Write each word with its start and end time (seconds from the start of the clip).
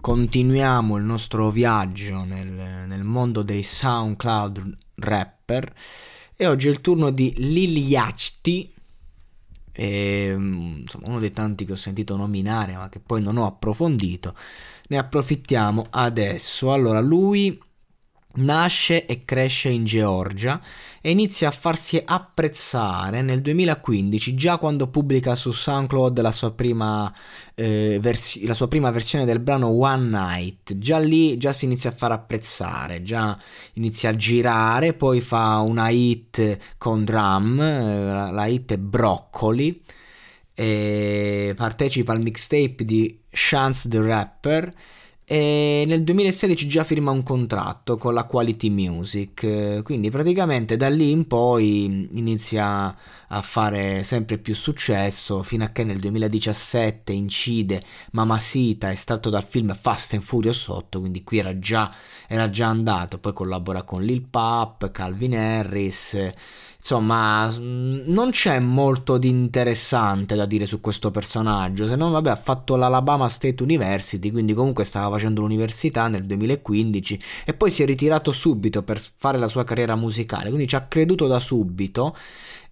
Continuiamo 0.00 0.96
il 0.96 1.04
nostro 1.04 1.50
viaggio 1.50 2.24
nel, 2.24 2.48
nel 2.86 3.04
mondo 3.04 3.42
dei 3.42 3.62
SoundCloud 3.62 4.76
rapper 4.96 5.74
e 6.34 6.46
oggi 6.46 6.68
è 6.68 6.70
il 6.70 6.80
turno 6.80 7.10
di 7.10 7.34
Lil 7.36 7.76
Yachty, 7.76 8.72
e, 9.72 10.32
insomma, 10.32 11.08
uno 11.08 11.18
dei 11.18 11.32
tanti 11.32 11.64
che 11.64 11.72
ho 11.72 11.76
sentito 11.76 12.16
nominare 12.16 12.76
ma 12.76 12.88
che 12.88 12.98
poi 12.98 13.22
non 13.22 13.36
ho 13.36 13.46
approfondito. 13.46 14.34
Ne 14.88 14.98
approfittiamo 14.98 15.86
adesso. 15.90 16.72
Allora, 16.72 17.00
lui 17.00 17.58
Nasce 18.32 19.06
e 19.06 19.24
cresce 19.24 19.70
in 19.70 19.84
Georgia 19.84 20.60
e 21.00 21.10
inizia 21.10 21.48
a 21.48 21.50
farsi 21.50 22.00
apprezzare 22.04 23.22
nel 23.22 23.40
2015, 23.40 24.34
già 24.36 24.56
quando 24.56 24.86
pubblica 24.86 25.34
su 25.34 25.50
SoundCloud 25.50 26.20
la 26.20 26.30
sua 26.30 26.52
prima, 26.52 27.12
eh, 27.56 27.98
vers- 28.00 28.40
la 28.44 28.54
sua 28.54 28.68
prima 28.68 28.92
versione 28.92 29.24
del 29.24 29.40
brano 29.40 29.68
One 29.68 30.08
Night. 30.10 30.78
Già 30.78 30.98
lì 30.98 31.38
già 31.38 31.52
si 31.52 31.64
inizia 31.64 31.90
a 31.90 31.92
far 31.92 32.12
apprezzare, 32.12 33.02
già 33.02 33.36
inizia 33.74 34.10
a 34.10 34.16
girare, 34.16 34.94
poi 34.94 35.20
fa 35.20 35.58
una 35.58 35.88
hit 35.88 36.58
con 36.78 37.04
drum, 37.04 37.60
eh, 37.60 38.30
la 38.30 38.46
hit 38.46 38.72
è 38.74 38.78
Broccoli, 38.78 39.82
partecipa 40.54 42.12
al 42.12 42.20
mixtape 42.20 42.84
di 42.84 43.18
Chance 43.30 43.88
the 43.88 44.00
Rapper 44.00 44.72
e 45.32 45.84
nel 45.86 46.02
2016 46.02 46.66
già 46.66 46.82
firma 46.82 47.12
un 47.12 47.22
contratto 47.22 47.96
con 47.96 48.14
la 48.14 48.24
Quality 48.24 48.68
Music, 48.68 49.80
quindi 49.84 50.10
praticamente 50.10 50.76
da 50.76 50.88
lì 50.88 51.12
in 51.12 51.28
poi 51.28 52.08
inizia 52.14 52.92
a 53.28 53.40
fare 53.40 54.02
sempre 54.02 54.38
più 54.38 54.56
successo 54.56 55.44
fino 55.44 55.62
a 55.62 55.68
che 55.68 55.84
nel 55.84 56.00
2017 56.00 57.12
incide 57.12 57.80
Mamacita 58.10 58.90
estratto 58.90 59.30
dal 59.30 59.44
film 59.44 59.72
Fast 59.72 60.14
and 60.14 60.22
Furious 60.22 60.66
8, 60.66 60.98
quindi 60.98 61.22
qui 61.22 61.38
era 61.38 61.56
già, 61.60 61.94
era 62.26 62.50
già 62.50 62.66
andato, 62.66 63.18
poi 63.18 63.32
collabora 63.32 63.84
con 63.84 64.02
Lil 64.02 64.22
Pap, 64.22 64.90
Calvin 64.90 65.36
Harris 65.36 66.28
insomma, 66.80 67.54
non 67.58 68.30
c'è 68.30 68.58
molto 68.58 69.18
di 69.18 69.28
interessante 69.28 70.34
da 70.34 70.46
dire 70.46 70.66
su 70.66 70.80
questo 70.80 71.10
personaggio, 71.10 71.86
se 71.86 71.94
non, 71.94 72.10
vabbè, 72.10 72.30
ha 72.30 72.36
fatto 72.36 72.76
l'Alabama 72.76 73.28
State 73.28 73.62
University, 73.62 74.30
quindi 74.30 74.54
comunque 74.54 74.84
stava 74.84 75.14
facendo 75.14 75.42
l'università 75.42 76.08
nel 76.08 76.24
2015 76.24 77.20
e 77.44 77.54
poi 77.54 77.70
si 77.70 77.82
è 77.82 77.86
ritirato 77.86 78.32
subito 78.32 78.82
per 78.82 79.00
fare 79.16 79.38
la 79.38 79.48
sua 79.48 79.64
carriera 79.64 79.94
musicale, 79.94 80.48
quindi 80.48 80.66
ci 80.66 80.76
ha 80.76 80.82
creduto 80.82 81.26
da 81.26 81.38
subito 81.38 82.16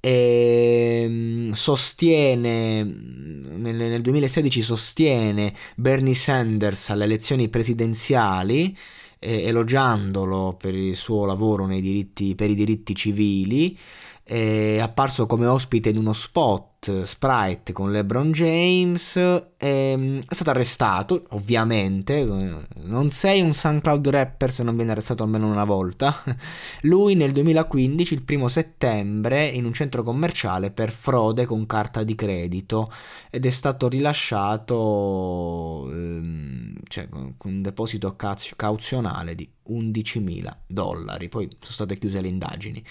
e 0.00 1.04
mm, 1.06 1.52
sostiene 1.52 2.82
nel, 2.82 3.74
nel 3.76 4.00
2016 4.00 4.62
sostiene 4.62 5.52
Bernie 5.76 6.14
Sanders 6.14 6.88
alle 6.88 7.04
elezioni 7.04 7.50
presidenziali 7.50 8.74
eh, 9.20 9.44
elogiandolo 9.44 10.56
per 10.58 10.74
il 10.74 10.96
suo 10.96 11.26
lavoro 11.26 11.66
diritti, 11.80 12.34
per 12.34 12.50
i 12.50 12.54
diritti 12.54 12.94
civili, 12.94 13.78
è 14.22 14.78
apparso 14.78 15.26
come 15.26 15.46
ospite 15.46 15.88
in 15.88 15.96
uno 15.96 16.12
spot 16.12 16.68
Sprite 17.04 17.74
con 17.74 17.92
LeBron 17.92 18.32
James, 18.32 19.14
è, 19.58 19.58
è 19.58 20.34
stato 20.34 20.50
arrestato, 20.50 21.26
ovviamente, 21.30 22.24
non 22.24 23.10
sei 23.10 23.42
un 23.42 23.52
SoundCloud 23.52 24.08
rapper 24.08 24.50
se 24.50 24.62
non 24.62 24.76
viene 24.76 24.92
arrestato 24.92 25.22
almeno 25.22 25.46
una 25.46 25.64
volta, 25.64 26.24
lui 26.82 27.16
nel 27.16 27.32
2015, 27.32 28.14
il 28.14 28.22
primo 28.22 28.48
settembre, 28.48 29.46
in 29.46 29.66
un 29.66 29.74
centro 29.74 30.02
commerciale 30.02 30.70
per 30.70 30.90
frode 30.90 31.44
con 31.44 31.66
carta 31.66 32.02
di 32.02 32.14
credito 32.14 32.90
ed 33.28 33.44
è 33.44 33.50
stato 33.50 33.86
rilasciato 33.86 35.86
ehm, 35.90 36.76
cioè, 36.88 37.10
con 37.10 37.34
un 37.44 37.60
deposito 37.60 38.16
cauzionale 38.16 39.34
di 39.34 39.46
11.000 39.70 40.56
dollari, 40.66 41.28
poi 41.28 41.48
sono 41.60 41.72
state 41.72 41.98
chiuse 41.98 42.20
le 42.20 42.28
indagini. 42.28 42.84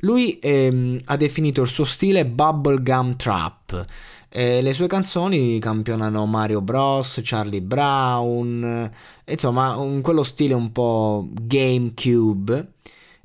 Lui 0.00 0.38
ehm, 0.38 1.00
ha 1.04 1.16
definito 1.16 1.62
il 1.62 1.68
suo 1.68 1.84
stile 1.84 2.26
bubblegum 2.26 3.16
trap. 3.16 3.84
Eh, 4.28 4.62
le 4.62 4.72
sue 4.72 4.86
canzoni 4.86 5.58
campionano 5.58 6.24
Mario 6.26 6.60
Bros, 6.60 7.20
Charlie 7.22 7.60
Brown, 7.60 8.90
insomma, 9.26 9.74
in 9.74 10.00
quello 10.02 10.22
stile 10.22 10.54
un 10.54 10.70
po' 10.72 11.28
GameCube. 11.30 12.72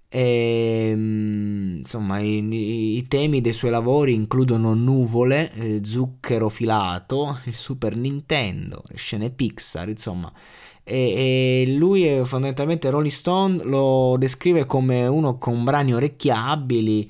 Ehm, 0.09 1.24
insomma, 1.85 2.19
i, 2.19 2.97
i, 2.97 3.05
temi 3.07 3.41
dei 3.41 3.53
suoi 3.53 3.71
lavori 3.71 4.13
includono 4.13 4.73
nuvole, 4.73 5.51
eh, 5.53 5.81
zucchero 5.83 6.49
filato, 6.49 7.39
il 7.45 7.55
Super 7.55 7.95
Nintendo, 7.95 8.83
le 8.87 8.97
scene 8.97 9.29
Pixar, 9.29 9.89
insomma 9.89 10.31
e, 10.87 11.63
e 11.67 11.75
lui 11.75 12.05
è 12.05 12.23
fondamentalmente 12.23 12.91
Rolling 12.91 13.11
Stone 13.11 13.63
lo 13.63 14.17
descrive 14.19 14.67
come 14.67 15.07
uno 15.07 15.39
con 15.39 15.63
brani 15.63 15.95
orecchiabili 15.95 17.09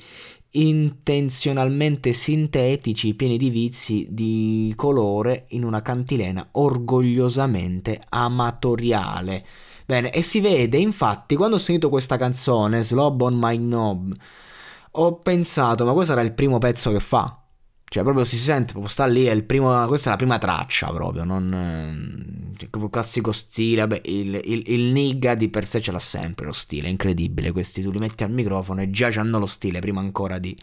intenzionalmente 0.51 2.13
sintetici, 2.13 3.13
pieni 3.13 3.37
di 3.37 3.49
vizi 3.49 4.07
di 4.09 4.71
colore 4.77 5.47
in 5.49 5.65
una 5.65 5.81
cantilena 5.81 6.47
orgogliosamente 6.51 8.01
amatoriale. 8.07 9.43
Bene, 9.85 10.11
e 10.11 10.21
si 10.21 10.39
vede 10.39 10.77
infatti 10.77 11.35
quando 11.35 11.57
ho 11.57 11.59
sentito 11.59 11.89
questa 11.89 12.15
canzone, 12.15 12.83
Slob 12.83 13.21
on 13.21 13.37
My 13.37 13.57
Knob, 13.57 14.13
ho 14.95 15.17
pensato, 15.19 15.85
ma 15.85 15.93
questo 15.93 16.13
sarà 16.13 16.25
il 16.25 16.33
primo 16.33 16.57
pezzo 16.57 16.91
che 16.91 16.99
fa. 16.99 17.39
Cioè, 17.87 18.03
proprio 18.03 18.25
si 18.25 18.37
sente, 18.37 18.71
proprio 18.71 18.91
sta 18.91 19.05
lì, 19.05 19.25
è 19.25 19.43
primo, 19.43 19.85
questa 19.87 20.07
è 20.07 20.11
la 20.11 20.17
prima 20.17 20.37
traccia 20.37 20.91
proprio, 20.91 21.23
non... 21.23 22.53
Cioè, 22.57 22.69
proprio 22.69 22.89
classico 22.89 23.31
stile, 23.31 23.81
vabbè, 23.81 24.01
il, 24.05 24.41
il, 24.43 24.63
il 24.65 24.91
nigga 24.91 25.35
di 25.35 25.49
per 25.49 25.65
sé 25.65 25.81
ce 25.81 25.91
l'ha 25.91 25.99
sempre 25.99 26.45
lo 26.45 26.51
stile, 26.51 26.87
è 26.87 26.89
incredibile, 26.89 27.51
questi 27.51 27.81
tu 27.81 27.91
li 27.91 27.99
metti 27.99 28.23
al 28.23 28.31
microfono 28.31 28.81
e 28.81 28.89
già 28.89 29.07
hanno 29.15 29.39
lo 29.39 29.45
stile 29.45 29.79
prima 29.79 29.99
ancora 29.99 30.39
di, 30.39 30.55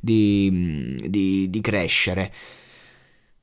di, 0.00 0.96
di, 1.08 1.50
di 1.50 1.60
crescere. 1.60 2.32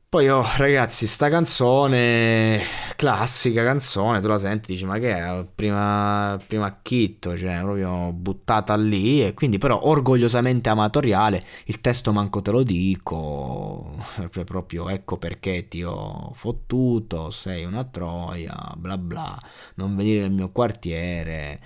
Poi, 0.09 0.28
oh, 0.28 0.44
ragazzi, 0.58 1.06
sta 1.06 1.30
canzone, 1.30 2.64
classica 2.96 3.64
canzone, 3.64 4.20
tu 4.20 4.28
la 4.28 4.40
senti, 4.40 4.72
dici, 4.74 4.83
ma 4.83 4.98
che 4.98 5.10
era? 5.16 5.44
Prima, 5.45 6.36
prima 6.48 6.80
chitto, 6.81 7.38
cioè, 7.38 7.60
proprio 7.60 8.12
buttata 8.12 8.75
lì, 8.75 9.24
e 9.24 9.36
quindi 9.36 9.60
però 9.60 9.80
orgogliosamente 9.83 10.68
amatoriale, 10.69 11.39
il 11.66 11.80
testo 11.80 12.12
manco 12.12 12.42
te 12.42 12.50
lo 12.50 12.63
dico, 12.63 13.94
cioè 14.31 14.44
proprio, 14.45 14.89
ecco 14.89 15.18
perché 15.18 15.68
ti 15.68 15.83
ho 15.83 16.31
fottuto, 16.33 17.30
sei 17.30 17.66
una 17.66 17.83
troia, 17.83 18.74
bla 18.78 18.98
bla, 18.98 19.39
non 19.75 19.95
venire 19.95 20.22
nel 20.22 20.31
mio 20.31 20.50
quartiere. 20.50 21.62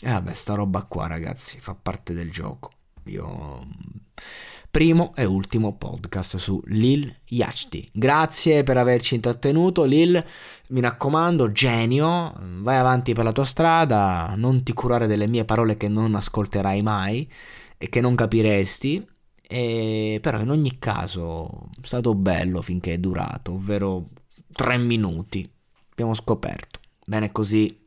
E 0.00 0.08
vabbè, 0.10 0.32
sta 0.32 0.54
roba 0.54 0.82
qua, 0.84 1.06
ragazzi, 1.08 1.60
fa 1.60 1.74
parte 1.74 2.14
del 2.14 2.30
gioco. 2.30 2.70
Io 3.04 3.66
primo 4.74 5.12
e 5.14 5.24
ultimo 5.24 5.76
podcast 5.76 6.36
su 6.36 6.60
Lil 6.64 7.20
Yachty. 7.28 7.90
Grazie 7.92 8.64
per 8.64 8.76
averci 8.76 9.14
intrattenuto, 9.14 9.84
Lil. 9.84 10.20
Mi 10.70 10.80
raccomando, 10.80 11.52
genio, 11.52 12.34
vai 12.58 12.76
avanti 12.78 13.12
per 13.12 13.22
la 13.22 13.30
tua 13.30 13.44
strada, 13.44 14.34
non 14.36 14.64
ti 14.64 14.72
curare 14.72 15.06
delle 15.06 15.28
mie 15.28 15.44
parole 15.44 15.76
che 15.76 15.86
non 15.86 16.16
ascolterai 16.16 16.82
mai 16.82 17.30
e 17.78 17.88
che 17.88 18.00
non 18.00 18.16
capiresti. 18.16 19.06
E, 19.46 20.18
però 20.20 20.40
in 20.40 20.50
ogni 20.50 20.76
caso 20.80 21.68
è 21.80 21.86
stato 21.86 22.16
bello 22.16 22.60
finché 22.60 22.94
è 22.94 22.98
durato, 22.98 23.52
ovvero 23.52 24.08
3 24.50 24.76
minuti. 24.78 25.48
Abbiamo 25.92 26.14
scoperto. 26.14 26.80
Bene 27.06 27.30
così. 27.30 27.83